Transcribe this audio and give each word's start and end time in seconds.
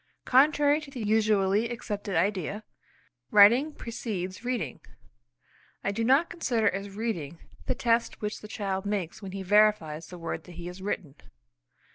Contrary 0.25 0.81
to 0.81 0.89
the 0.89 0.99
usually 1.05 1.69
accepted 1.69 2.15
idea, 2.15 2.63
writing 3.29 3.71
precedes 3.71 4.43
reading. 4.43 4.79
I 5.83 5.91
do 5.91 6.03
not 6.03 6.27
consider 6.27 6.67
as 6.67 6.89
reading 6.95 7.37
the 7.67 7.75
test 7.75 8.19
which 8.19 8.39
the 8.39 8.47
child 8.47 8.83
makes 8.83 9.21
when 9.21 9.33
he 9.33 9.43
verifies 9.43 10.07
the 10.07 10.17
word 10.17 10.45
that 10.45 10.53
he 10.53 10.65
has 10.65 10.81
written. 10.81 11.17